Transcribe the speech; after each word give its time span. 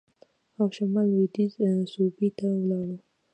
او 0.57 0.65
شمال 0.75 1.07
لوېدیځې 1.11 1.67
صوبې 1.93 2.29
ته 2.37 2.45
ولاړل. 2.61 2.99